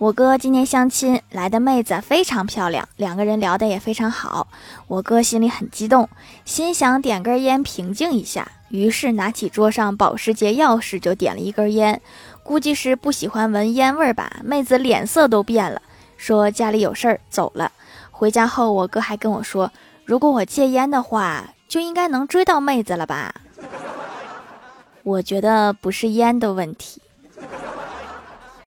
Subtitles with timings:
[0.00, 4.48] 我哥今年相亲来的妹子非常漂亮，两个人聊得也非常好。
[4.86, 6.08] 我哥心里很激动，
[6.46, 12.00] 心想点根烟平静一下，于是拿起桌上保时捷钥匙就点了一根烟。
[12.42, 15.82] 估计是不喜欢闻烟味儿吧，妹子脸色都变了，
[16.16, 17.70] 说家里有事儿走了。
[18.10, 19.70] 回家后，我哥还跟我说，
[20.06, 23.34] 如果我戒烟的话，就应该能追到妹子了吧。
[25.02, 27.02] 我觉得不是烟的问题。